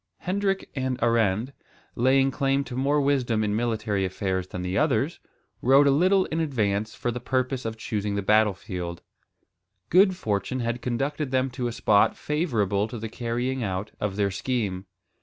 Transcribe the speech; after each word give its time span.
Hendrik 0.21 0.67
and 0.75 0.97
Arend, 1.03 1.53
laying 1.93 2.31
claim 2.31 2.63
to 2.63 2.75
more 2.75 2.99
wisdom 2.99 3.43
in 3.43 3.55
military 3.55 4.03
affairs 4.03 4.47
than 4.47 4.63
the 4.63 4.75
others, 4.75 5.19
rode 5.61 5.85
a 5.85 5.91
little 5.91 6.25
in 6.25 6.39
advance 6.39 6.95
for 6.95 7.11
the 7.11 7.19
purpose 7.19 7.65
of 7.65 7.77
choosing 7.77 8.15
the 8.15 8.23
battle 8.23 8.55
field. 8.55 9.03
Good 9.89 10.15
fortune 10.15 10.61
had 10.61 10.81
conducted 10.81 11.29
them 11.29 11.51
to 11.51 11.67
a 11.67 11.71
spot 11.71 12.17
favourable 12.17 12.87
to 12.87 12.97
the 12.97 13.09
carrying 13.09 13.61
out 13.63 13.91
of 13.99 14.15
their 14.15 14.31
scheme. 14.31 14.87